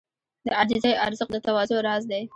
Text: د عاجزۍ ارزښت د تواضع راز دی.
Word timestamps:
د 0.45 0.47
عاجزۍ 0.57 0.91
ارزښت 1.05 1.31
د 1.33 1.37
تواضع 1.45 1.77
راز 1.87 2.03
دی. 2.11 2.23